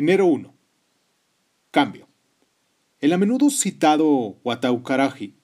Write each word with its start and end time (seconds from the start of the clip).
Enero 0.00 0.26
1. 0.26 0.54
Cambio. 1.72 2.06
El 3.00 3.12
a 3.12 3.18
menudo 3.18 3.50
citado 3.50 4.38
Wataukaraji 4.44 5.34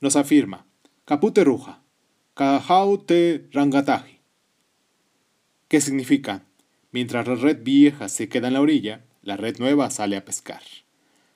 nos 0.00 0.14
afirma 0.14 0.64
Kapute 1.04 1.42
Ruja, 1.42 1.82
Kahaute 2.34 3.48
Rangataji, 3.50 4.20
que 5.66 5.80
significa 5.80 6.44
mientras 6.92 7.26
la 7.26 7.34
red 7.34 7.64
vieja 7.64 8.08
se 8.08 8.28
queda 8.28 8.46
en 8.46 8.54
la 8.54 8.60
orilla, 8.60 9.04
la 9.22 9.36
red 9.36 9.58
nueva 9.58 9.90
sale 9.90 10.16
a 10.16 10.24
pescar. 10.24 10.62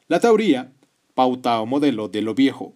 La 0.06 0.20
teoría, 0.20 0.70
pauta 1.14 1.60
o 1.60 1.66
modelo 1.66 2.06
de 2.06 2.22
lo 2.22 2.36
viejo, 2.36 2.72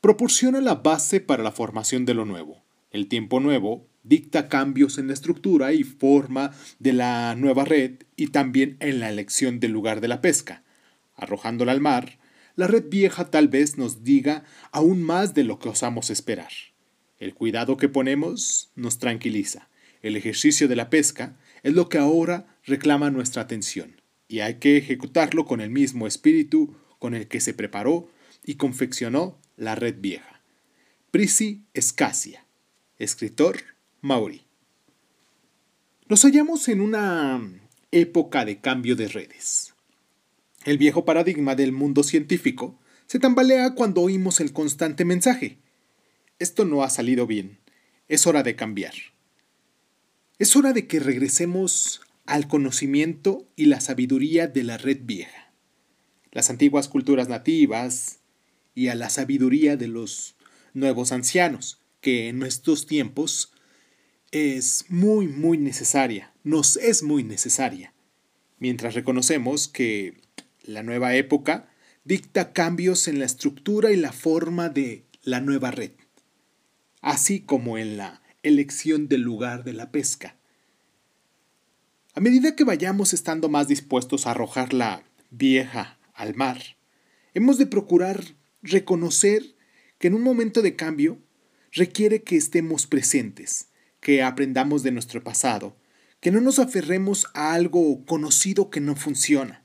proporciona 0.00 0.60
la 0.60 0.76
base 0.76 1.18
para 1.18 1.42
la 1.42 1.50
formación 1.50 2.04
de 2.04 2.14
lo 2.14 2.24
nuevo. 2.24 2.62
El 2.92 3.08
tiempo 3.08 3.40
nuevo 3.40 3.88
dicta 4.08 4.48
cambios 4.48 4.98
en 4.98 5.08
la 5.08 5.14
estructura 5.14 5.72
y 5.72 5.82
forma 5.84 6.52
de 6.78 6.92
la 6.92 7.34
nueva 7.34 7.64
red 7.64 8.04
y 8.16 8.28
también 8.28 8.76
en 8.80 9.00
la 9.00 9.10
elección 9.10 9.60
del 9.60 9.72
lugar 9.72 10.00
de 10.00 10.08
la 10.08 10.20
pesca. 10.20 10.62
Arrojándola 11.16 11.72
al 11.72 11.80
mar, 11.80 12.18
la 12.54 12.66
red 12.66 12.84
vieja 12.88 13.30
tal 13.30 13.48
vez 13.48 13.76
nos 13.78 14.02
diga 14.02 14.44
aún 14.72 15.02
más 15.02 15.34
de 15.34 15.44
lo 15.44 15.58
que 15.58 15.68
osamos 15.68 16.10
esperar. 16.10 16.50
El 17.18 17.34
cuidado 17.34 17.76
que 17.76 17.88
ponemos 17.88 18.70
nos 18.74 18.98
tranquiliza. 18.98 19.68
El 20.02 20.16
ejercicio 20.16 20.68
de 20.68 20.76
la 20.76 20.90
pesca 20.90 21.36
es 21.62 21.74
lo 21.74 21.88
que 21.88 21.98
ahora 21.98 22.46
reclama 22.64 23.10
nuestra 23.10 23.42
atención 23.42 24.00
y 24.28 24.40
hay 24.40 24.54
que 24.54 24.76
ejecutarlo 24.76 25.46
con 25.46 25.60
el 25.60 25.70
mismo 25.70 26.06
espíritu 26.06 26.76
con 26.98 27.14
el 27.14 27.28
que 27.28 27.40
se 27.40 27.54
preparó 27.54 28.10
y 28.44 28.54
confeccionó 28.54 29.40
la 29.56 29.74
red 29.74 29.96
vieja. 29.98 30.42
Prisi 31.10 31.64
Escasia, 31.74 32.46
escritor 32.98 33.75
maori. 34.06 34.42
Nos 36.08 36.22
hallamos 36.22 36.68
en 36.68 36.80
una 36.80 37.42
época 37.90 38.44
de 38.44 38.60
cambio 38.60 38.94
de 38.94 39.08
redes. 39.08 39.74
El 40.64 40.78
viejo 40.78 41.04
paradigma 41.04 41.56
del 41.56 41.72
mundo 41.72 42.04
científico 42.04 42.78
se 43.06 43.18
tambalea 43.18 43.74
cuando 43.74 44.00
oímos 44.02 44.40
el 44.40 44.52
constante 44.52 45.04
mensaje. 45.04 45.58
Esto 46.38 46.64
no 46.64 46.84
ha 46.84 46.90
salido 46.90 47.26
bien. 47.26 47.58
Es 48.08 48.26
hora 48.26 48.42
de 48.44 48.54
cambiar. 48.54 48.94
Es 50.38 50.54
hora 50.54 50.72
de 50.72 50.86
que 50.86 51.00
regresemos 51.00 52.00
al 52.26 52.46
conocimiento 52.46 53.48
y 53.56 53.66
la 53.66 53.80
sabiduría 53.80 54.46
de 54.46 54.62
la 54.64 54.76
red 54.78 54.98
vieja, 55.02 55.52
las 56.32 56.50
antiguas 56.50 56.88
culturas 56.88 57.28
nativas 57.28 58.18
y 58.74 58.88
a 58.88 58.94
la 58.94 59.10
sabiduría 59.10 59.76
de 59.76 59.88
los 59.88 60.36
nuevos 60.74 61.12
ancianos, 61.12 61.80
que 62.00 62.28
en 62.28 62.38
nuestros 62.38 62.86
tiempos 62.86 63.52
es 64.36 64.84
muy, 64.90 65.28
muy 65.28 65.56
necesaria, 65.56 66.30
nos 66.44 66.76
es 66.76 67.02
muy 67.02 67.24
necesaria, 67.24 67.94
mientras 68.58 68.94
reconocemos 68.94 69.66
que 69.66 70.20
la 70.62 70.82
nueva 70.82 71.14
época 71.14 71.70
dicta 72.04 72.52
cambios 72.52 73.08
en 73.08 73.18
la 73.18 73.24
estructura 73.24 73.92
y 73.92 73.96
la 73.96 74.12
forma 74.12 74.68
de 74.68 75.06
la 75.22 75.40
nueva 75.40 75.70
red, 75.70 75.92
así 77.00 77.40
como 77.40 77.78
en 77.78 77.96
la 77.96 78.22
elección 78.42 79.08
del 79.08 79.22
lugar 79.22 79.64
de 79.64 79.72
la 79.72 79.90
pesca. 79.90 80.36
A 82.14 82.20
medida 82.20 82.54
que 82.56 82.64
vayamos 82.64 83.14
estando 83.14 83.48
más 83.48 83.68
dispuestos 83.68 84.26
a 84.26 84.32
arrojar 84.32 84.74
la 84.74 85.02
vieja 85.30 85.98
al 86.12 86.34
mar, 86.34 86.60
hemos 87.32 87.56
de 87.56 87.66
procurar 87.66 88.22
reconocer 88.60 89.56
que 89.98 90.08
en 90.08 90.14
un 90.14 90.22
momento 90.22 90.60
de 90.60 90.76
cambio 90.76 91.18
requiere 91.72 92.22
que 92.22 92.36
estemos 92.36 92.86
presentes, 92.86 93.68
que 94.06 94.22
aprendamos 94.22 94.84
de 94.84 94.92
nuestro 94.92 95.24
pasado, 95.24 95.76
que 96.20 96.30
no 96.30 96.40
nos 96.40 96.60
aferremos 96.60 97.26
a 97.34 97.54
algo 97.54 98.04
conocido 98.04 98.70
que 98.70 98.80
no 98.80 98.94
funciona. 98.94 99.64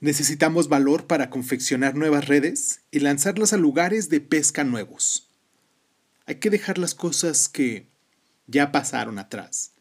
Necesitamos 0.00 0.70
valor 0.70 1.06
para 1.06 1.28
confeccionar 1.28 1.94
nuevas 1.94 2.26
redes 2.26 2.80
y 2.90 3.00
lanzarlas 3.00 3.52
a 3.52 3.58
lugares 3.58 4.08
de 4.08 4.22
pesca 4.22 4.64
nuevos. 4.64 5.28
Hay 6.24 6.36
que 6.36 6.48
dejar 6.48 6.78
las 6.78 6.94
cosas 6.94 7.46
que 7.50 7.86
ya 8.46 8.72
pasaron 8.72 9.18
atrás. 9.18 9.72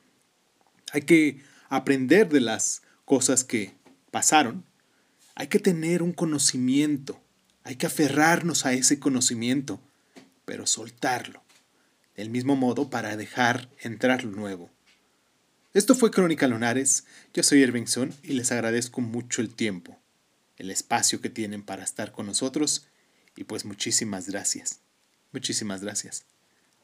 Hay 0.91 1.03
que 1.03 1.41
aprender 1.70 2.28
de 2.28 2.41
las 2.41 2.81
cosas 3.06 3.46
que 3.46 3.74
pasaron. 4.12 4.66
Hay 5.34 5.47
que 5.47 5.59
tener 5.59 6.03
un 6.03 6.12
conocimiento. 6.12 7.22
Hay 7.64 7.78
que 7.78 7.85
aferrarnos 7.85 8.66
a 8.66 8.74
ese 8.74 9.00
conocimiento, 9.00 9.80
pero 10.44 10.68
soltarlo. 10.68 11.41
Del 12.16 12.29
mismo 12.29 12.56
modo 12.56 12.90
para 12.90 13.18
dejar 13.18 13.69
entrar 13.81 14.24
lo 14.24 14.31
nuevo. 14.31 14.69
Esto 15.74 15.96
fue 15.96 16.12
Crónica 16.12 16.47
Lunares. 16.47 17.06
Yo 17.34 17.41
soy 17.41 17.63
Irving 17.63 17.88
Sun 17.88 18.13
y 18.22 18.34
les 18.34 18.51
agradezco 18.51 19.01
mucho 19.01 19.41
el 19.41 19.53
tiempo, 19.53 20.00
el 20.57 20.69
espacio 20.69 21.19
que 21.19 21.29
tienen 21.29 21.63
para 21.63 21.84
estar 21.84 22.12
con 22.12 22.28
nosotros 22.28 22.88
y 23.35 23.44
pues 23.46 23.66
muchísimas 23.66 24.29
gracias. 24.29 24.81
Muchísimas 25.31 25.81
gracias 25.81 26.25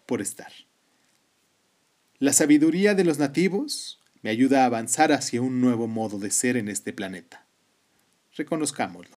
por 0.07 0.21
estar. 0.21 0.51
La 2.17 2.33
sabiduría 2.33 2.95
de 2.95 3.03
los 3.03 3.19
nativos 3.19 4.01
me 4.23 4.31
ayuda 4.31 4.63
a 4.63 4.65
avanzar 4.65 5.11
hacia 5.11 5.41
un 5.41 5.61
nuevo 5.61 5.87
modo 5.87 6.19
de 6.19 6.31
ser 6.31 6.57
en 6.57 6.67
este 6.67 6.91
planeta. 6.91 7.45
Reconozcámoslo. 8.35 9.07